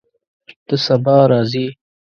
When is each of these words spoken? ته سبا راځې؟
ته 0.67 0.75
سبا 0.85 1.17
راځې؟ 1.31 1.65